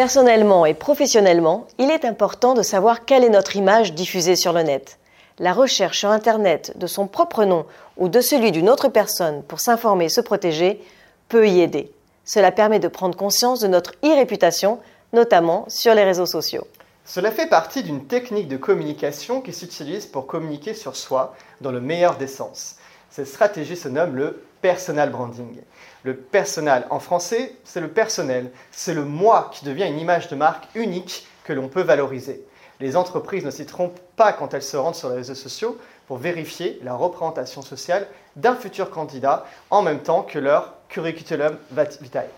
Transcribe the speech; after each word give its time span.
Personnellement 0.00 0.64
et 0.64 0.72
professionnellement, 0.72 1.66
il 1.76 1.90
est 1.90 2.06
important 2.06 2.54
de 2.54 2.62
savoir 2.62 3.04
quelle 3.04 3.22
est 3.22 3.28
notre 3.28 3.56
image 3.56 3.92
diffusée 3.92 4.34
sur 4.34 4.54
le 4.54 4.62
net. 4.62 4.98
La 5.38 5.52
recherche 5.52 5.98
sur 5.98 6.08
Internet 6.08 6.72
de 6.76 6.86
son 6.86 7.06
propre 7.06 7.44
nom 7.44 7.66
ou 7.98 8.08
de 8.08 8.22
celui 8.22 8.50
d'une 8.50 8.70
autre 8.70 8.88
personne 8.88 9.42
pour 9.42 9.60
s'informer 9.60 10.06
et 10.06 10.08
se 10.08 10.22
protéger 10.22 10.80
peut 11.28 11.46
y 11.46 11.60
aider. 11.60 11.92
Cela 12.24 12.50
permet 12.50 12.78
de 12.78 12.88
prendre 12.88 13.14
conscience 13.14 13.60
de 13.60 13.68
notre 13.68 13.92
e-réputation, 14.02 14.78
notamment 15.12 15.66
sur 15.68 15.94
les 15.94 16.04
réseaux 16.04 16.24
sociaux. 16.24 16.66
Cela 17.04 17.30
fait 17.30 17.50
partie 17.50 17.82
d'une 17.82 18.06
technique 18.06 18.48
de 18.48 18.56
communication 18.56 19.42
qui 19.42 19.52
s'utilise 19.52 20.06
pour 20.06 20.26
communiquer 20.26 20.72
sur 20.72 20.96
soi 20.96 21.34
dans 21.60 21.72
le 21.72 21.80
meilleur 21.82 22.16
des 22.16 22.26
sens. 22.26 22.76
Cette 23.10 23.26
stratégie 23.26 23.76
se 23.76 23.88
nomme 23.88 24.16
le 24.16 24.42
personal 24.62 25.10
branding. 25.10 25.60
Le 26.04 26.14
personal 26.14 26.86
en 26.90 27.00
français, 27.00 27.54
c'est 27.64 27.80
le 27.80 27.88
personnel, 27.88 28.50
c'est 28.70 28.94
le 28.94 29.04
moi 29.04 29.50
qui 29.52 29.64
devient 29.64 29.86
une 29.86 29.98
image 29.98 30.28
de 30.28 30.36
marque 30.36 30.68
unique 30.74 31.26
que 31.44 31.52
l'on 31.52 31.68
peut 31.68 31.82
valoriser. 31.82 32.44
Les 32.78 32.96
entreprises 32.96 33.44
ne 33.44 33.50
s'y 33.50 33.66
trompent 33.66 34.00
pas 34.16 34.32
quand 34.32 34.54
elles 34.54 34.62
se 34.62 34.76
rendent 34.76 34.94
sur 34.94 35.10
les 35.10 35.16
réseaux 35.16 35.34
sociaux 35.34 35.76
pour 36.06 36.16
vérifier 36.16 36.80
la 36.82 36.94
représentation 36.94 37.62
sociale 37.62 38.06
d'un 38.36 38.54
futur 38.54 38.90
candidat 38.90 39.44
en 39.70 39.82
même 39.82 40.00
temps 40.00 40.22
que 40.22 40.38
leur 40.38 40.74
curriculum 40.88 41.56
vitae. 42.00 42.28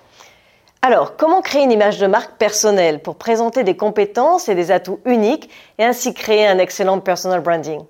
Alors, 0.83 1.17
comment 1.17 1.43
créer 1.43 1.63
une 1.63 1.71
image 1.71 1.99
de 1.99 2.09
marque 2.09 2.37
personnelle 2.39 3.03
pour 3.03 3.15
présenter 3.15 3.63
des 3.63 3.77
compétences 3.77 4.49
et 4.49 4.57
des 4.57 4.73
atouts 4.73 5.01
uniques 5.05 5.49
et 5.79 5.85
ainsi 5.85 6.13
créer 6.13 6.47
un 6.47 6.59
excellent 6.59 6.99
personal 6.99 7.41
branding? 7.41 7.85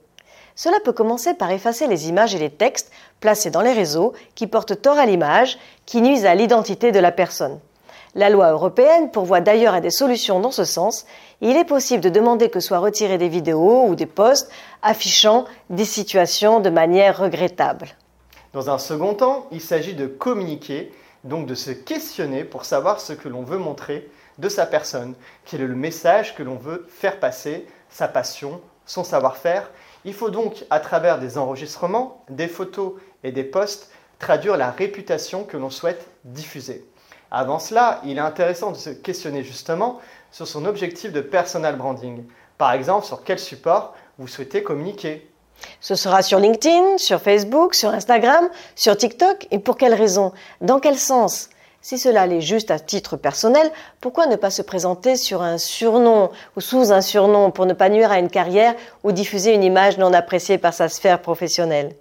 Cela 0.55 0.79
peut 0.85 0.93
commencer 0.93 1.35
par 1.35 1.51
effacer 1.51 1.87
les 1.87 2.09
images 2.09 2.35
et 2.35 2.39
les 2.39 2.51
textes 2.51 2.91
placés 3.21 3.51
dans 3.51 3.63
les 3.63 3.73
réseaux 3.73 4.13
qui 4.35 4.47
portent 4.47 4.81
tort 4.81 4.99
à 4.99 5.07
l'image, 5.07 5.59
qui 5.87 6.03
nuisent 6.03 6.27
à 6.27 6.35
l'identité 6.35 6.93
de 6.93 6.99
la 6.99 7.13
personne. 7.13 7.59
La 8.15 8.29
loi 8.29 8.51
européenne 8.51 9.11
pourvoit 9.11 9.41
d'ailleurs 9.41 9.73
à 9.73 9.81
des 9.81 9.91
solutions 9.91 10.41
dans 10.41 10.51
ce 10.51 10.65
sens. 10.65 11.07
il 11.41 11.57
est 11.57 11.65
possible 11.65 12.03
de 12.03 12.11
demander 12.11 12.51
que 12.51 12.61
soient 12.61 12.79
retirées 12.79 13.17
des 13.17 13.29
vidéos 13.29 13.87
ou 13.87 13.95
des 13.95 14.07
posts 14.07 14.51
affichant 14.83 15.47
des 15.71 15.87
situations 15.87 16.61
de 16.61 16.69
manière 16.69 17.19
regrettable. 17.19 17.89
Dans 18.53 18.69
un 18.69 18.77
second 18.77 19.15
temps, 19.15 19.47
il 19.51 19.63
s'agit 19.63 19.95
de 19.95 20.07
communiquer 20.07 20.93
donc 21.25 21.47
de 21.47 21.55
se 21.55 21.71
questionner 21.71 22.45
pour 22.45 22.67
savoir 22.67 23.01
ce 23.01 23.15
que 23.15 23.29
l'on 23.29 23.43
veut 23.43 23.59
montrer 23.59 24.11
de 24.39 24.49
sa 24.49 24.67
personne, 24.67 25.15
quel 25.47 25.63
est 25.63 25.67
le 25.67 25.75
message 25.75 26.35
que 26.35 26.43
l'on 26.43 26.57
veut 26.57 26.87
faire 26.91 27.19
passer, 27.19 27.67
sa 27.89 28.09
passion, 28.09 28.61
son 28.87 29.05
savoir-faire. 29.05 29.71
Il 30.05 30.15
faut 30.15 30.31
donc, 30.31 30.65
à 30.71 30.81
travers 30.81 31.19
des 31.19 31.39
enregistrements, 31.39 32.25
des 32.29 32.49
photos 32.49 32.95
et 33.23 33.33
des 33.33 33.45
posts, 33.45 33.91
traduire 34.19 34.57
la 34.57 34.71
réputation 34.71 35.45
que 35.45 35.57
l'on 35.57 35.71
souhaite 35.71 36.07
diffuser. 36.25 36.85
Avant 37.31 37.59
cela, 37.59 38.01
il 38.05 38.19
est 38.19 38.21
intéressant 38.21 38.73
de 38.73 38.77
se 38.77 38.91
questionner 38.91 39.43
justement 39.43 40.01
sur 40.31 40.47
son 40.47 40.65
objectif 40.65 41.13
de 41.13 41.21
personal 41.21 41.77
branding. 41.77 42.25
Par 42.59 42.73
exemple, 42.73 43.07
sur 43.07 43.25
quel 43.25 43.39
support 43.39 43.95
vous 44.19 44.29
souhaitez 44.29 44.63
communiquer 44.63 45.29
ce 45.81 45.95
sera 45.95 46.23
sur 46.23 46.41
LinkedIn, 46.41 46.99
sur 46.99 47.21
Facebook, 47.21 47.75
sur 47.75 47.91
Instagram, 47.91 48.49
sur 48.75 48.97
TikTok 48.97 49.47
et 49.53 49.61
pour 49.61 49.77
quelle 49.77 49.95
raison? 49.95 50.33
Dans 50.61 50.81
quel 50.81 50.99
sens? 50.99 51.51
Si 51.85 51.99
cela 51.99 52.29
l'est 52.29 52.41
juste 52.41 52.71
à 52.71 52.79
titre 52.79 53.17
personnel, 53.17 53.69
pourquoi 54.01 54.27
ne 54.29 54.37
pas 54.37 54.51
se 54.51 54.63
présenter 54.63 55.17
sur 55.17 55.43
un 55.43 55.59
surnom 55.59 56.31
ou 56.57 56.61
sous 56.61 56.93
un 56.93 57.01
surnom 57.01 57.51
pour 57.51 57.67
ne 57.67 57.73
pas 57.73 57.89
nuire 57.89 58.13
à 58.13 58.21
une 58.21 58.31
carrière 58.31 58.77
ou 59.03 59.11
diffuser 59.11 59.53
une 59.53 59.65
image 59.65 59.99
non 59.99 60.13
appréciée 60.13 60.59
par 60.59 60.73
sa 60.73 60.89
sphère 60.89 61.21
professionnelle? 61.21 61.97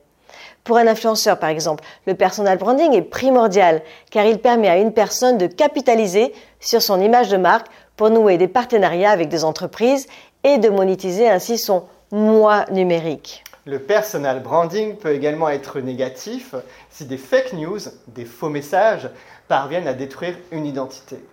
Pour 0.63 0.77
un 0.77 0.85
influenceur, 0.85 1.39
par 1.39 1.49
exemple, 1.49 1.83
le 2.05 2.13
personal 2.13 2.59
branding 2.59 2.93
est 2.93 3.01
primordial 3.01 3.81
car 4.11 4.25
il 4.25 4.37
permet 4.37 4.69
à 4.69 4.77
une 4.77 4.93
personne 4.93 5.39
de 5.39 5.47
capitaliser 5.47 6.31
sur 6.59 6.83
son 6.83 7.01
image 7.01 7.29
de 7.29 7.37
marque 7.37 7.65
pour 7.97 8.11
nouer 8.11 8.37
des 8.37 8.47
partenariats 8.47 9.09
avec 9.09 9.29
des 9.29 9.43
entreprises 9.43 10.05
et 10.43 10.59
de 10.59 10.69
monétiser 10.69 11.27
ainsi 11.27 11.57
son 11.57 11.85
moi 12.11 12.65
numérique. 12.71 13.43
Le 13.67 13.77
personal 13.77 14.41
branding 14.41 14.97
peut 14.97 15.13
également 15.13 15.47
être 15.47 15.79
négatif 15.81 16.55
si 16.89 17.05
des 17.05 17.17
fake 17.17 17.53
news, 17.53 17.77
des 18.07 18.25
faux 18.25 18.49
messages, 18.49 19.07
parviennent 19.47 19.87
à 19.87 19.93
détruire 19.93 20.35
une 20.51 20.65
identité. 20.65 21.23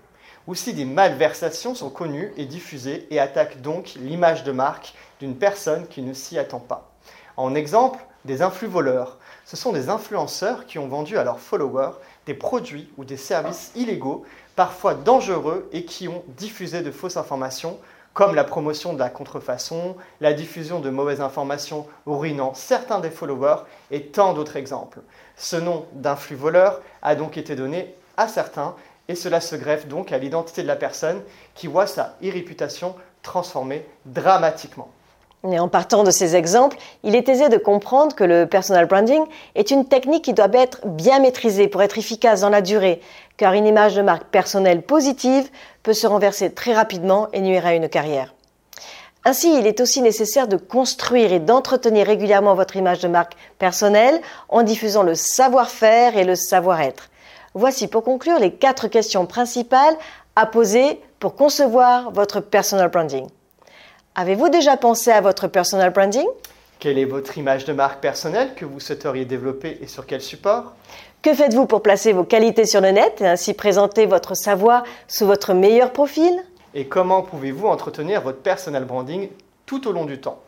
Ou 0.46 0.54
si 0.54 0.74
des 0.74 0.84
malversations 0.84 1.74
sont 1.74 1.88
connues 1.88 2.34
et 2.36 2.44
diffusées 2.44 3.06
et 3.10 3.18
attaquent 3.18 3.62
donc 3.62 3.94
l'image 3.96 4.44
de 4.44 4.52
marque 4.52 4.92
d'une 5.20 5.36
personne 5.36 5.86
qui 5.86 6.02
ne 6.02 6.12
s'y 6.12 6.38
attend 6.38 6.60
pas. 6.60 6.92
En 7.38 7.54
exemple, 7.54 7.98
des 8.26 8.42
influx 8.42 8.68
voleurs. 8.68 9.16
Ce 9.46 9.56
sont 9.56 9.72
des 9.72 9.88
influenceurs 9.88 10.66
qui 10.66 10.78
ont 10.78 10.88
vendu 10.88 11.16
à 11.16 11.24
leurs 11.24 11.40
followers 11.40 11.92
des 12.26 12.34
produits 12.34 12.92
ou 12.98 13.06
des 13.06 13.16
services 13.16 13.72
illégaux, 13.74 14.26
parfois 14.54 14.92
dangereux, 14.92 15.66
et 15.72 15.86
qui 15.86 16.08
ont 16.08 16.22
diffusé 16.36 16.82
de 16.82 16.90
fausses 16.90 17.16
informations 17.16 17.78
comme 18.18 18.34
la 18.34 18.42
promotion 18.42 18.94
de 18.94 18.98
la 18.98 19.10
contrefaçon, 19.10 19.94
la 20.20 20.32
diffusion 20.32 20.80
de 20.80 20.90
mauvaises 20.90 21.20
informations 21.20 21.86
ruinant 22.04 22.52
certains 22.52 22.98
des 22.98 23.12
followers 23.12 23.62
et 23.92 24.06
tant 24.06 24.34
d'autres 24.34 24.56
exemples. 24.56 24.98
Ce 25.36 25.54
nom 25.54 25.86
d'influx 25.92 26.34
voleur 26.34 26.80
a 27.00 27.14
donc 27.14 27.36
été 27.36 27.54
donné 27.54 27.94
à 28.16 28.26
certains 28.26 28.74
et 29.06 29.14
cela 29.14 29.40
se 29.40 29.54
greffe 29.54 29.86
donc 29.86 30.10
à 30.10 30.18
l'identité 30.18 30.62
de 30.62 30.66
la 30.66 30.74
personne 30.74 31.22
qui 31.54 31.68
voit 31.68 31.86
sa 31.86 32.16
e-réputation 32.20 32.96
transformée 33.22 33.86
dramatiquement. 34.04 34.90
Et 35.46 35.58
en 35.58 35.68
partant 35.68 36.02
de 36.02 36.10
ces 36.10 36.34
exemples, 36.34 36.76
il 37.04 37.14
est 37.14 37.28
aisé 37.28 37.48
de 37.48 37.58
comprendre 37.58 38.14
que 38.16 38.24
le 38.24 38.46
personal 38.46 38.86
branding 38.86 39.22
est 39.54 39.70
une 39.70 39.84
technique 39.84 40.24
qui 40.24 40.32
doit 40.32 40.48
être 40.52 40.80
bien 40.84 41.20
maîtrisée 41.20 41.68
pour 41.68 41.82
être 41.82 41.96
efficace 41.96 42.40
dans 42.40 42.48
la 42.48 42.60
durée, 42.60 43.00
car 43.36 43.52
une 43.52 43.66
image 43.66 43.94
de 43.94 44.02
marque 44.02 44.24
personnelle 44.24 44.82
positive 44.82 45.48
peut 45.84 45.92
se 45.92 46.08
renverser 46.08 46.52
très 46.52 46.74
rapidement 46.74 47.28
et 47.32 47.40
nuire 47.40 47.66
à 47.66 47.74
une 47.74 47.88
carrière. 47.88 48.34
Ainsi, 49.24 49.56
il 49.58 49.66
est 49.66 49.80
aussi 49.80 50.02
nécessaire 50.02 50.48
de 50.48 50.56
construire 50.56 51.32
et 51.32 51.38
d'entretenir 51.38 52.06
régulièrement 52.06 52.54
votre 52.54 52.76
image 52.76 53.00
de 53.00 53.08
marque 53.08 53.34
personnelle 53.58 54.20
en 54.48 54.62
diffusant 54.62 55.02
le 55.02 55.14
savoir-faire 55.14 56.16
et 56.16 56.24
le 56.24 56.34
savoir-être. 56.34 57.10
Voici 57.54 57.88
pour 57.88 58.02
conclure 58.02 58.38
les 58.38 58.54
quatre 58.54 58.88
questions 58.88 59.26
principales 59.26 59.96
à 60.34 60.46
poser 60.46 61.00
pour 61.20 61.36
concevoir 61.36 62.10
votre 62.10 62.40
personal 62.40 62.88
branding. 62.88 63.26
Avez-vous 64.20 64.48
déjà 64.48 64.76
pensé 64.76 65.12
à 65.12 65.20
votre 65.20 65.46
personal 65.46 65.92
branding? 65.92 66.26
Quelle 66.80 66.98
est 66.98 67.04
votre 67.04 67.38
image 67.38 67.64
de 67.66 67.72
marque 67.72 68.00
personnelle 68.00 68.52
que 68.56 68.64
vous 68.64 68.80
souhaiteriez 68.80 69.24
développer 69.24 69.78
et 69.80 69.86
sur 69.86 70.06
quel 70.06 70.20
support? 70.20 70.72
Que 71.22 71.32
faites-vous 71.32 71.66
pour 71.66 71.82
placer 71.82 72.12
vos 72.12 72.24
qualités 72.24 72.66
sur 72.66 72.80
le 72.80 72.90
net 72.90 73.20
et 73.20 73.28
ainsi 73.28 73.54
présenter 73.54 74.06
votre 74.06 74.34
savoir 74.34 74.82
sous 75.06 75.24
votre 75.24 75.54
meilleur 75.54 75.92
profil? 75.92 76.32
Et 76.74 76.86
comment 76.86 77.22
pouvez-vous 77.22 77.68
entretenir 77.68 78.20
votre 78.22 78.40
personal 78.40 78.86
branding 78.86 79.28
tout 79.66 79.86
au 79.86 79.92
long 79.92 80.04
du 80.04 80.20
temps? 80.20 80.40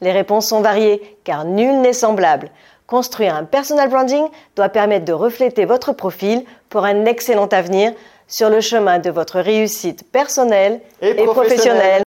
Les 0.00 0.12
réponses 0.12 0.48
sont 0.48 0.62
variées 0.62 1.18
car 1.24 1.44
nul 1.44 1.82
n'est 1.82 1.92
semblable. 1.92 2.48
Construire 2.86 3.34
un 3.34 3.44
personal 3.44 3.90
branding 3.90 4.24
doit 4.56 4.70
permettre 4.70 5.04
de 5.04 5.12
refléter 5.12 5.66
votre 5.66 5.92
profil 5.92 6.44
pour 6.70 6.86
un 6.86 7.04
excellent 7.04 7.48
avenir 7.48 7.92
sur 8.26 8.48
le 8.48 8.62
chemin 8.62 8.98
de 8.98 9.10
votre 9.10 9.38
réussite 9.38 10.10
personnelle 10.10 10.80
et, 11.02 11.12
professionnelle. 11.26 12.04